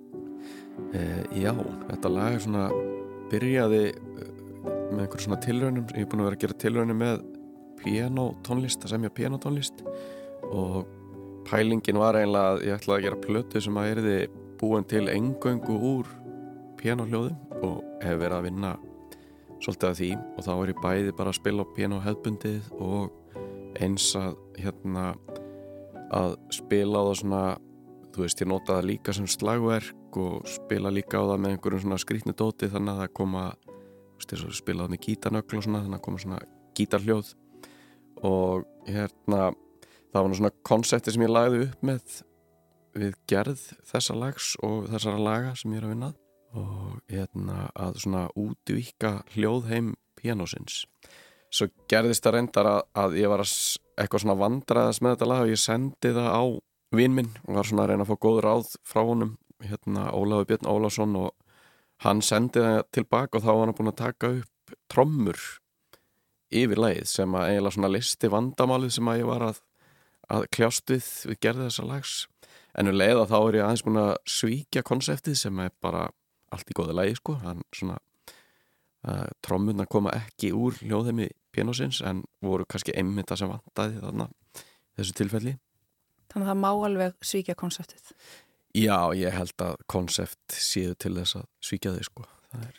[0.95, 1.51] Uh, já,
[1.91, 2.63] þetta lag er svona,
[3.29, 4.23] byrjaði uh,
[4.63, 7.21] með einhverjum svona tilraunum, ég er búin að vera að gera tilraunum með
[7.83, 9.85] pianotónlist, að semja pianotónlist
[10.49, 10.81] og
[11.51, 14.19] pælingin var einlega að ég ætlaði að gera plötu sem að erði
[14.65, 16.13] búin til engöngu úr
[16.81, 18.75] pianohljóðum og hef verið að vinna
[19.61, 23.19] svolítið að því og þá er ég bæði bara að spila á pianohefbundið og
[23.79, 25.11] eins að hérna
[26.11, 27.43] að spila á það svona
[28.11, 31.83] þú veist ég nota það líka sem slagverk og spila líka á það með einhverjum
[31.85, 33.45] svona skrítnu dóti þannig að það koma
[34.21, 36.41] veist spila það með gítarnögl og svona þannig að koma svona
[36.77, 37.31] gítarhljóð.
[38.27, 39.39] Og hérna
[40.11, 42.17] það var svona konsepti sem ég lagði upp með
[43.01, 46.17] við gerð þessa lags og þessara laga sem ég er að vinnað
[46.59, 50.83] og hérna að svona útvíka hljóðheim pianosins
[51.51, 53.53] svo gerðist það reyndar að, að ég var að
[53.99, 56.43] eitthvað svona vandraðast með þetta lag og ég sendi það á
[56.95, 60.47] vinn minn og var svona að reyna að fá góð ráð frá honum hérna Ólaður
[60.49, 61.33] Björn Ólásson og
[62.05, 65.41] hann sendi það tilbaka og þá var hann búin að taka upp trommur
[66.51, 69.59] yfir lagið sem að eiginlega svona listi vandamálið sem að ég var að,
[70.35, 72.15] að kljást við við gerði þessa lags.
[72.75, 76.07] En um leið að þá er ég aðeins búin að svíkja konseptið sem er bara
[76.51, 77.37] allt í góði lagi sko.
[77.43, 77.97] Hann svona
[79.07, 84.29] uh, trommunna koma ekki úr hljóðheimi pianosins en voru kannski einmitt að sem vantaði þarna
[84.99, 85.57] þessu tilfelli.
[86.31, 88.15] Þannig að það má alveg svíkja konseptið
[88.77, 92.25] Já, ég held að konsept séu til þess að svíkja þau sko.
[92.55, 92.77] Er...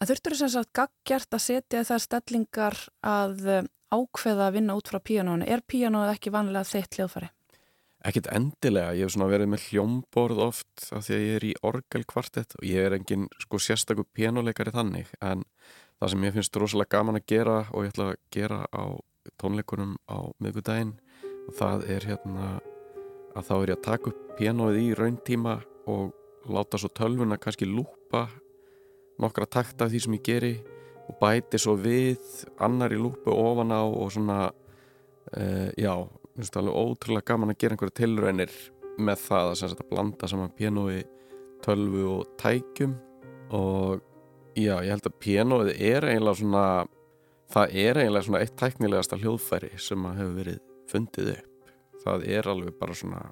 [0.00, 4.90] En þurftur þess að gaggjart að setja þær stellingar að eh, ákveða að vinna út
[4.90, 7.30] frá píanónu Er píanóið ekki vanlega þeitt hljóðfæri?
[8.04, 11.52] Ekkert endilega, ég hef svona verið með hljómborð oft af því að ég er í
[11.64, 15.44] orgelkvartett og ég er engin sko sérstakku pianoleikari þannig en
[16.04, 18.84] það sem ég finnst rosalega gaman að gera og ég ætla að gera á
[19.40, 20.90] tónleikunum á miðgudaginn
[21.56, 22.48] það er hérna
[23.34, 25.54] að þá er ég að taka upp pianoið í rauntíma
[25.88, 26.12] og
[26.52, 28.26] láta svo tölvuna kannski lúpa
[29.22, 30.52] nokkra takt af því sem ég geri
[31.08, 32.20] og bæti svo við
[32.60, 35.94] annar í lúpu ofan á og svona uh, já,
[36.36, 38.56] það alveg ótrúlega gaman að gera einhverju tilraunir
[39.00, 41.04] með það að, að blanda saman pianoi,
[41.64, 42.98] tölvu og tækjum
[43.56, 44.04] og
[44.56, 46.64] já, ég held að pianoið er eiginlega svona
[47.54, 50.58] það er eiginlega svona eitt tæknilegasta hljóðfæri sem að hefur verið
[50.90, 51.70] fundið upp.
[52.04, 53.22] Það er alveg bara svona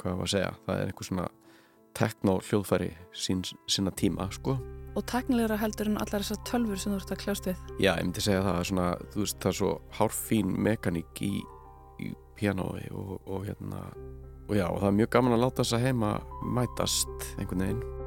[0.00, 1.28] hvað var að segja, það er einhver svona
[2.00, 4.56] tekno hljóðfæri sín, sína tíma sko.
[4.98, 7.64] Og tæknilegra heldur en allar þessar tölfur sem þú ert að kljást við.
[7.78, 11.32] Já, ég myndi segja það, svona, þú veist, það er svo hárfín mekaník í
[12.00, 13.84] í pianói og, og hérna
[14.48, 16.12] og já, og það er mjög gaman að láta þess að heima
[16.58, 17.99] mætast einhvern veginn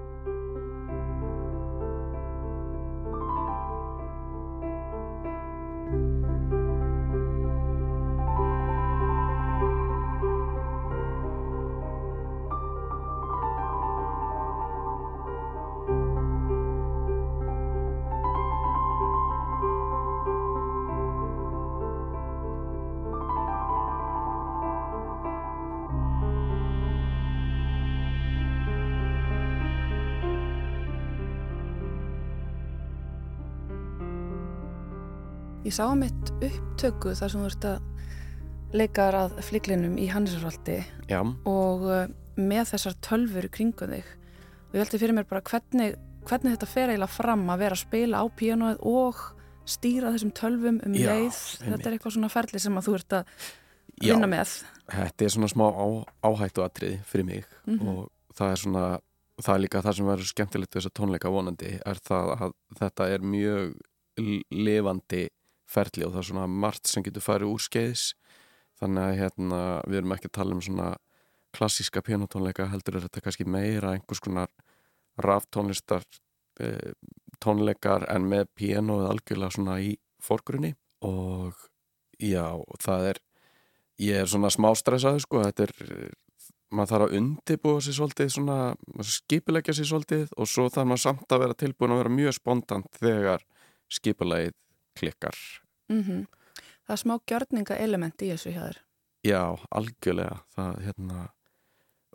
[35.64, 37.84] Ég sá að mitt upptöku þar sem þú ert að
[38.76, 40.80] leikar að fliklinum í Hannisarvaldi
[41.48, 42.02] og uh,
[42.36, 44.10] með þessar tölfur kringu þig.
[44.68, 45.96] Og ég veldi fyrir mér bara hvernig,
[46.28, 49.22] hvernig þetta fer eiginlega fram að vera að spila á píanóið og
[49.70, 51.40] stýra þessum tölfum um Já, leið.
[51.62, 53.38] þetta er eitthvað svona ferli sem að þú ert að
[54.02, 54.56] vinna Já, með.
[54.98, 55.88] Þetta er svona smá á,
[56.28, 57.88] áhættu atrið fyrir mig mm -hmm.
[57.88, 58.84] og það er svona
[59.40, 63.08] það er líka það sem verður skemmtilegt við þessa tónleika vonandi er það að þetta
[63.14, 63.74] er mjög
[64.52, 65.30] levandi
[65.74, 68.06] ferli og það er svona margt sem getur farið úr skeiðis
[68.82, 70.92] þannig að hérna, við erum ekki að tala um svona
[71.54, 74.50] klassíska pianotónleika heldur er þetta kannski meira einhvers konar
[75.22, 76.06] ráftónlistar
[76.60, 76.94] e,
[77.44, 79.94] tónleikar en með pianoið algjörlega svona í
[80.24, 80.74] fórgrunni
[81.06, 81.60] og
[82.18, 82.48] já,
[82.82, 83.22] það er
[84.02, 85.42] ég er svona smá stressaður sko.
[85.46, 86.14] Þetta er,
[86.74, 88.60] maður þarf að undibúa sér svolítið svona,
[89.06, 93.02] skipilegja sér svolítið og svo þarf maður samt að vera tilbúin að vera mjög spontant
[93.02, 93.46] þegar
[93.94, 94.58] skipilegið
[94.98, 95.38] klikkar
[95.94, 96.26] mm -hmm.
[96.84, 98.80] Það er smá gjörninga element í þessu hjá þér.
[99.24, 100.40] Já, algjörlega.
[100.56, 101.28] Það, hérna,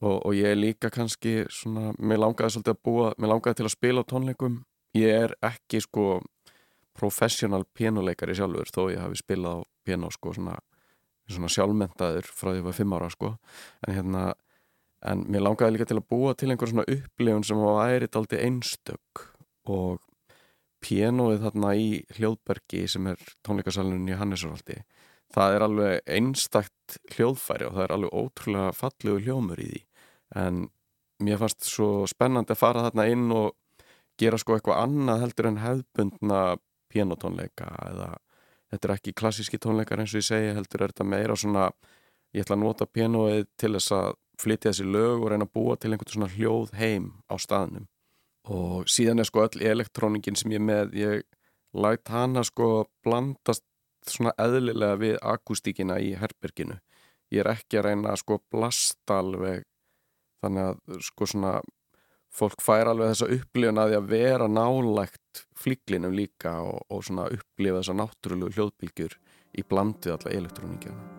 [0.03, 3.69] og, og ég er líka kannski svona, mér langaði svolítið að búa mér langaði til
[3.69, 4.59] að spila tónleikum.
[4.99, 6.21] Ég er ekki sko
[6.99, 10.59] professional pianoleikari sjálfur þó ég hafi spilað á piano sko svona,
[11.31, 13.33] svona sjálfmentaður frá því að ég var fimm ára sko.
[13.87, 14.25] En hérna
[15.07, 18.41] en mér langaði líka til að búa til einhver svona upplifun sem var ærið aldrei
[18.49, 19.25] einstök
[19.71, 20.01] og
[20.85, 24.79] pianoið þarna í Hljóðbergi sem er tónleikasalunum í Hannesarvaldi
[25.35, 29.83] það er alveg einstakt hljóðfæri og það er alveg ótrúlega fallegu hljómur í því.
[30.41, 30.63] En
[31.25, 33.85] mér fannst svo spennandi að fara þarna inn og
[34.19, 36.41] gera sko eitthvað annað heldur en hefðbundna
[36.93, 38.09] pianotónleika eða
[38.73, 41.69] þetta er ekki klassíski tónleikar eins og ég segi heldur er þetta meira svona
[42.35, 45.77] ég ætla að nota pianoið til þess að flytja þessi lög og reyna að búa
[45.77, 47.89] til einhvern svona hljóð heim á staðnum
[48.49, 51.25] og síðan er sko öll elektróningin sem ég með ég
[51.77, 53.65] lætt hana sko blandast
[54.09, 56.79] svona eðlilega við akústíkina í herberginu.
[57.35, 59.67] Ég er ekki að reyna að sko blasta alveg.
[60.41, 61.59] Þannig að sko svona
[62.39, 67.29] fólk fær alveg þessa upplifun að því að vera nálægt flíklinum líka og, og svona
[67.35, 69.21] upplifa þessa náttúrulegu hljóðbylgjur
[69.59, 71.18] í blandið alla elektróningina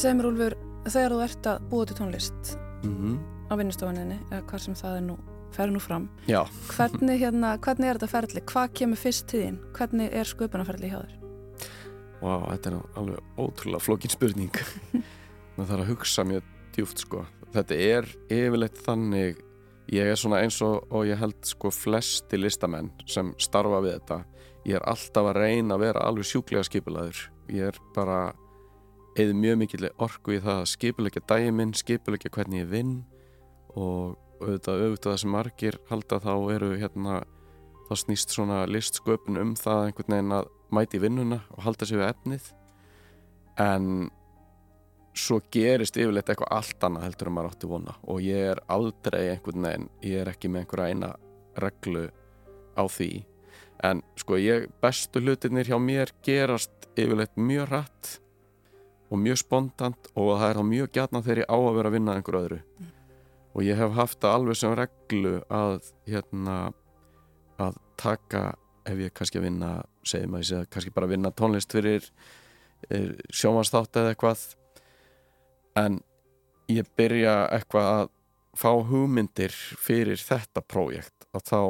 [0.00, 0.54] En segð mér Úlfur,
[0.88, 3.16] þegar þú ert að búa til tónlist mm -hmm.
[3.20, 5.16] á vinnustofaninni, eða hvað sem það er nú,
[5.52, 6.44] fer nú fram, Já,
[6.76, 8.40] hvernig, hérna, hvernig er þetta ferli?
[8.40, 9.58] Hvað kemur fyrst til þín?
[9.76, 11.14] Hvernig er sköpunarferli hjá þér?
[12.22, 14.56] Vá, þetta er alveg ótrúlega flókin spurning
[15.56, 16.42] maður þarf að hugsa mjög
[16.72, 19.36] djúft sko þetta er yfirleitt þannig
[19.92, 24.24] ég er svona eins og, og ég held sko flesti listamenn sem starfa við þetta
[24.64, 28.32] ég er alltaf að reyna að vera alveg sjúklega skipulaður ég er bara
[29.18, 32.94] eða mjög mikill orku í það að skipulegja dæminn, skipulegja hvernig ég vinn
[33.74, 37.20] og auðvitað auðvitað sem margir halda þá eru hérna
[37.88, 42.08] þá snýst svona listsköpun um það einhvern veginn að mæti vinnuna og halda sig við
[42.12, 42.48] efnið.
[43.60, 44.10] En
[45.18, 49.24] svo gerist yfirleitt eitthvað allt annað heldur en maður átti vona og ég er aldrei
[49.32, 51.10] einhvern veginn, ég er ekki með einhverja eina
[51.60, 52.06] reglu
[52.78, 53.10] á því.
[53.84, 58.16] En sko ég, bestu hlutirnir hjá mér gerast yfirleitt mjög hratt
[59.10, 61.96] og mjög spontant og það er þá mjög gætna þegar ég á að vera að
[61.96, 62.60] vinna einhver öðru.
[63.50, 66.58] Og ég hef haft það alveg sem reglu að hérna
[67.60, 68.44] að taka
[68.88, 69.72] ef ég kannski að vinna
[70.06, 72.06] segjum að ég segja kannski bara að vinna tónlist fyrir
[73.34, 74.46] sjómansþátt eða eitthvað.
[75.80, 76.00] En
[76.70, 78.08] ég byrja eitthvað að
[78.58, 81.60] fá hugmyndir fyrir þetta prójekt og þá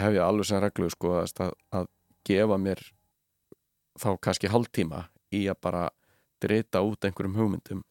[0.00, 1.90] hef ég alveg sem reglu sko að, að
[2.26, 2.80] gefa mér
[4.00, 5.84] þá kannski hálftíma í að bara
[6.44, 7.82] drita út einhverjum hugmyndum.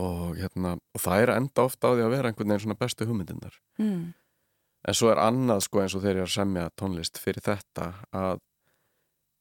[0.00, 3.06] Og, hérna, og það er enda ofta á því að vera einhvern veginn svona bestu
[3.06, 4.14] hugmyndindar Mm.
[4.88, 7.86] en svo er annað sko eins og þegar ég er að semja tónlist fyrir þetta
[8.12, 8.40] að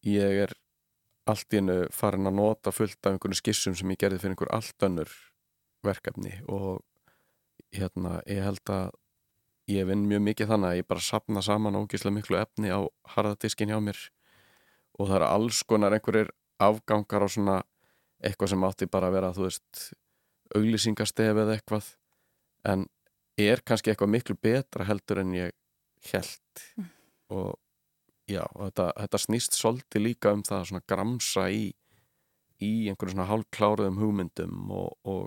[0.06, 0.54] ég er
[1.26, 4.52] allt í hennu farin að nota fullt af einhvern skissum sem ég gerði fyrir einhver
[4.54, 5.10] allt önnur
[5.84, 6.42] verkefni.
[6.48, 6.84] Og
[7.74, 8.92] hérna ég held að
[9.72, 12.84] ég vinn mjög mikið þannig að ég bara sapna saman ógislega miklu efni á
[13.16, 14.00] harðadiskin hjá mér.
[15.00, 17.62] Og það eru alls konar einhverjir afgangar á svona
[18.24, 19.84] eitthvað sem átti bara að vera þú veist
[20.56, 21.90] auglýsingastef eða eitthvað
[22.74, 22.86] en
[23.42, 25.52] er kannski eitthvað miklu betra heldur en ég
[26.12, 26.40] held
[26.78, 26.86] Mm.
[27.34, 27.56] og
[28.30, 31.74] já, og þetta, þetta snýst svolítið líka um það að gramsa í
[32.62, 35.26] í einhverju svona hálfkláruðum hugmyndum og, og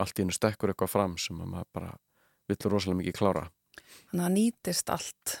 [0.00, 1.92] allt í hennu stekkur eitthvað fram sem að maður bara
[2.50, 3.44] vill rosalega mikið klára
[4.10, 5.32] Þannig að nýtist allt.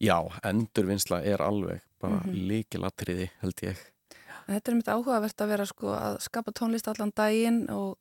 [0.00, 2.46] Já, endurvinnsla er alveg bara mm Mhm.
[2.50, 3.80] líkilatriði held ég
[4.46, 7.94] Þetta er mitt áhugavert að vera sko að skapa tónlist allan daginn og,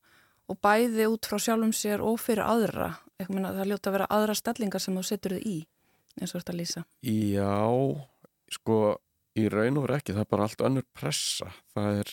[0.51, 2.89] og bæði út frá sjálfum sér og fyrir aðra.
[3.29, 5.55] Minna, það ljóta að vera aðra stellingar sem þú setur þið í,
[6.19, 6.81] eins og þetta að lýsa.
[7.07, 7.53] Já,
[8.57, 8.79] sko
[9.39, 12.11] í raun og veru ekki, það er bara allt önnur pressa það er,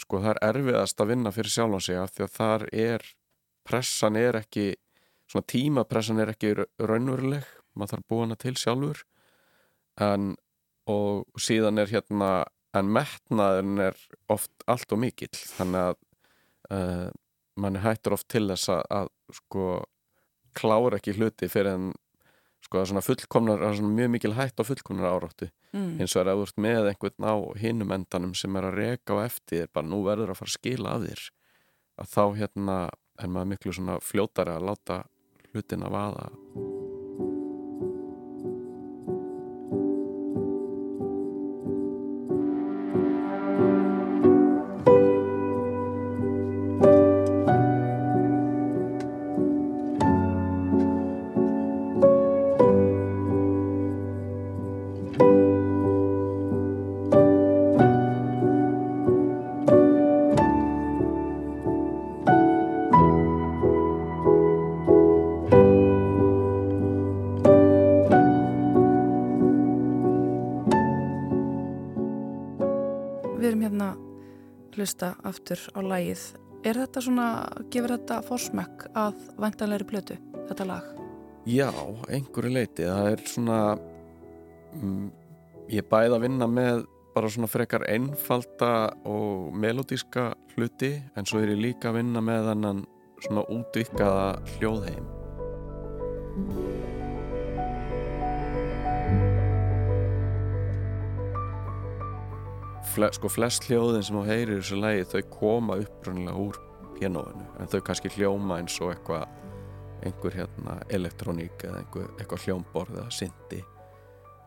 [0.00, 3.04] sko það er erfiðast að vinna fyrir sjálfan sig af því að þar er
[3.68, 4.68] pressan er ekki
[5.28, 9.02] svona tímapressan er ekki ra- raunveruleg maður þarf að búa hana til sjálfur
[10.06, 10.30] en
[10.90, 12.30] og síðan er hérna
[12.74, 13.98] en metnaðurinn er
[14.32, 15.98] oft allt og mikill þannig að
[16.74, 17.10] uh,
[17.60, 19.66] mann hættur oft til þess að, að sko
[20.58, 21.92] klára ekki hluti fyrir en
[22.64, 25.96] sko það er svona fullkomnar, það er svona mjög mikil hætt á fullkomnar áráttu Mm.
[25.98, 29.16] eins og er að þú ert með einhvern á hinum endanum sem er að reka
[29.18, 31.22] á eftir bara nú verður að fara að skila að þér
[31.98, 32.76] að þá hérna
[33.18, 35.00] er maður miklu svona fljótari að láta
[35.50, 36.28] hlutina vaða
[74.84, 76.22] hlusta aftur á lægið.
[76.64, 77.26] Er þetta svona,
[77.72, 80.16] gefur þetta forsmökk að vantanleiri blötu,
[80.48, 80.88] þetta lag?
[81.48, 81.70] Já,
[82.08, 82.84] einhverju leiti.
[82.88, 83.58] Það er svona,
[84.76, 85.10] mm,
[85.72, 91.54] ég bæði að vinna með bara svona frekar einfalda og melodíska hluti en svo er
[91.54, 92.86] ég líka að vinna með þannan
[93.20, 94.26] svona útvikkaða
[94.56, 95.06] hljóðheim.
[102.94, 106.58] Fle, sko flest hljóðin sem þú heyrir í þessu lægi þau koma uppröndilega úr
[106.94, 109.24] pianoinu en þau kannski hljóma eins og eitthvað
[110.06, 113.58] einhver hérna elektróník eða einhver, eitthvað hljómborð eða syndi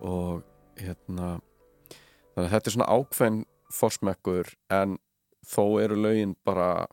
[0.05, 0.45] og
[0.79, 1.33] hérna
[2.37, 3.41] þannig að þetta er svona ákveðin
[3.73, 4.95] forsmekkur en
[5.47, 6.85] þó eru lögin bara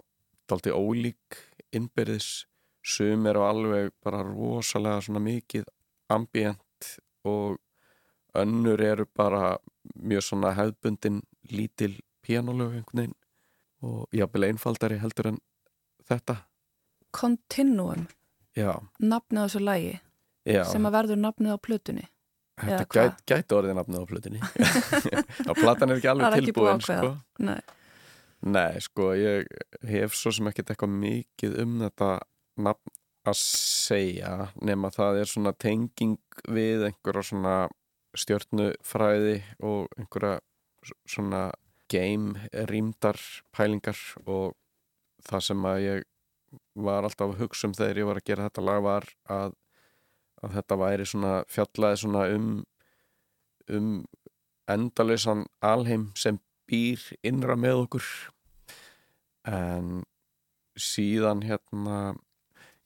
[0.50, 1.38] dalti ólík
[1.74, 2.46] innbyrðis.
[2.84, 5.70] Sum eru alveg bara rosalega svona mikið
[6.12, 6.90] ambient
[7.24, 7.56] og
[8.36, 9.54] önnur eru bara
[9.94, 11.22] mjög svona hefðbundin
[11.52, 13.20] lítil píanólög einhvern veginn
[13.84, 15.38] og jáfnvel einfaldari heldur en
[16.08, 16.38] þetta.
[17.14, 18.08] Continuum.
[18.54, 19.94] Já, nafnið á þessu lægi
[20.46, 20.62] já.
[20.70, 22.04] sem að verður nafnið á plötunni
[22.54, 24.40] Þetta gæt, gæti orðið nafnið á plötunni.
[25.46, 27.08] Já, platan er ekki alveg tilbúin sko.
[27.42, 27.58] Nei.
[28.44, 29.48] Nei, sko, ég
[29.88, 32.10] hef svo sem ekkert eitthvað mikið um þetta
[32.62, 36.18] nafn að segja nema það er svona tenging
[36.52, 37.54] við einhverja svona
[38.14, 40.36] stjörnufræði og einhverja
[41.08, 41.46] svona
[41.90, 43.18] game rýmdar
[43.54, 44.54] pælingar og
[45.24, 46.04] það sem að ég
[46.74, 49.56] var alltaf að hugsa um þegar ég var að gera þetta lag var að,
[50.42, 52.48] að þetta væri svona fjallaði svona um
[53.72, 54.04] um
[54.68, 58.06] endalausan alheim sem býr innra með okkur.
[59.48, 60.04] En
[60.80, 62.14] síðan hérna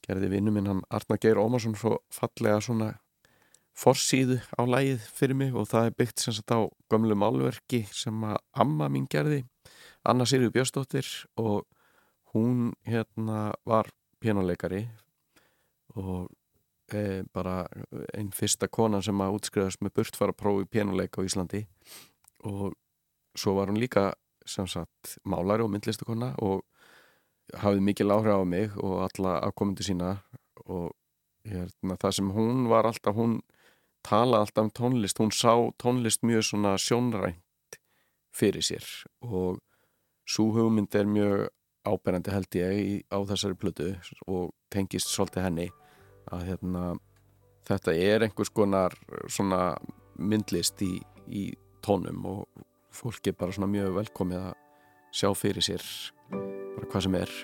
[0.07, 2.93] gerði vinnu minn hann Arna Geir Ómarsson svo fallega svona
[3.79, 8.25] forsýðu á lægið fyrir mig og það er byggt sem sagt á gömlu málverki sem
[8.27, 9.45] að amma mín gerði
[10.09, 11.07] Anna Sirju Björnsdóttir
[11.39, 11.67] og
[12.35, 14.87] hún hérna var pjánuleikari
[15.97, 16.29] og
[16.93, 17.67] e, bara
[18.17, 21.65] einn fyrsta konan sem að útskriðast með burtfara prófi pjánuleika á Íslandi.
[22.47, 22.75] Og
[23.39, 24.13] svo var hún líka
[24.49, 26.65] sem sagt málari og myndlistakonna og
[27.63, 30.17] hafði mikil áhrif á mig og alla afkomundu sína
[30.67, 30.93] og
[31.49, 33.41] hérna, það sem hún var alltaf, hún
[34.09, 37.79] talaði alltaf um tónlist, hún sá tónlist mjög svona sjónrænt
[38.33, 38.87] fyrir sér
[39.21, 39.59] og
[40.29, 41.49] svo hugmynd er mjög
[41.89, 43.91] áberandi held ég á þessari plötu
[44.27, 45.69] og tengist svolítið henni
[46.33, 46.85] að hérna,
[47.69, 48.97] þetta er einhvers konar
[49.29, 49.77] svona
[50.19, 50.99] myndlist í,
[51.29, 51.51] í
[51.85, 54.57] tónum og fólk er bara svona mjög velkomið að
[55.15, 55.85] sjá fyrir sér
[56.31, 57.39] bara hvað sem er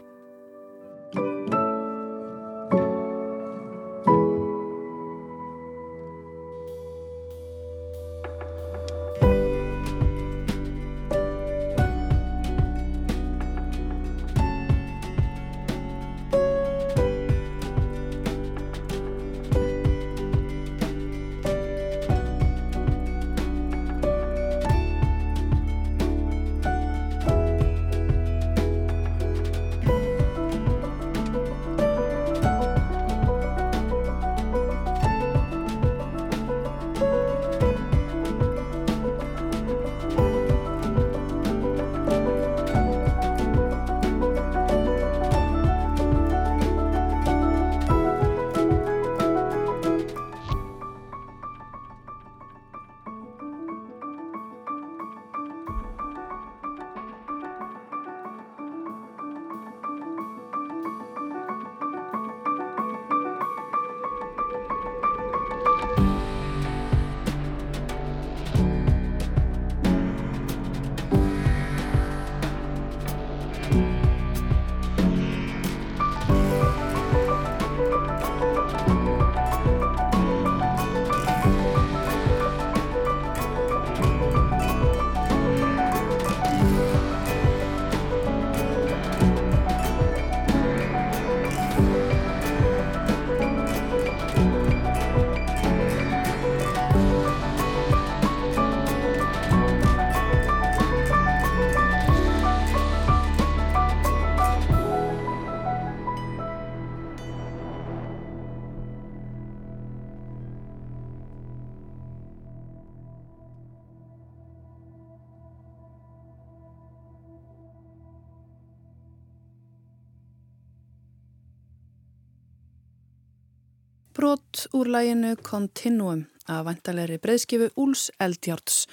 [124.14, 128.84] Brot úr læginu Continuum að vantalegri breyðskifu Úls Eldjárts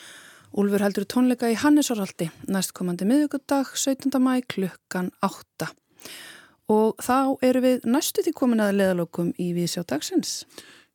[0.57, 4.17] Úlfur heldur tónleika í Hannesoraldi næstkomandi miðugudag 17.
[4.17, 5.69] mæ klukkan 8.
[6.73, 10.41] Og þá eru við næstu því komin að leðalokum í Vísjá dagsins.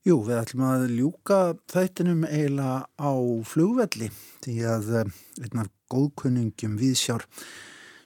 [0.02, 3.12] Jú, við ætlum að ljúka þættinum eiginlega á
[3.46, 4.10] flugvelli
[4.42, 5.16] því að eh,
[5.46, 7.28] einn af góðkunningum Vísjár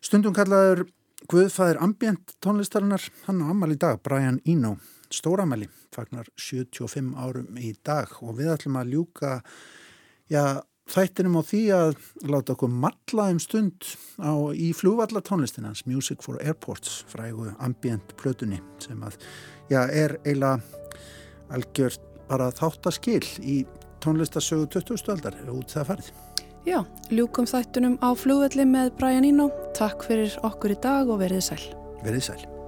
[0.05, 0.85] stundum kallaður
[1.31, 4.79] Guðfæðir ambient tónlistarinnar, hann á amal í dag, Brian Eno,
[5.13, 9.33] stóramæli, fagnar 75 árum í dag og við ætlum að ljúka,
[10.31, 11.97] já, þættinum á því að
[12.31, 13.87] láta okkur matla um stund
[14.19, 19.19] á, í flugvallatónlistinans Music for Airports, frægu ambient plötunni sem að,
[19.71, 20.61] já, er eiginlega
[21.51, 23.63] algjört bara þáttaskil í
[24.03, 25.11] tónlistasögu 20.
[25.15, 26.13] aldar út það farið.
[26.69, 29.49] Já, ljúkum þættunum á flugvelli með Brian Eno.
[29.77, 31.63] Takk fyrir okkur í dag og verið sæl.
[32.05, 32.60] Verið sæl.